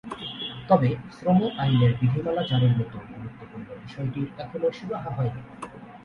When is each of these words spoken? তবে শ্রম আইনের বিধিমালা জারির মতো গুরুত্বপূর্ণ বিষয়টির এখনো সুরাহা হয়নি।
তবে 0.69 0.89
শ্রম 1.11 1.39
আইনের 1.57 1.91
বিধিমালা 1.99 2.43
জারির 2.43 2.73
মতো 2.77 2.97
গুরুত্বপূর্ণ 3.09 3.67
বিষয়টির 3.83 4.27
এখনো 4.37 4.67
সুরাহা 4.71 5.11
হয়নি। 5.17 5.41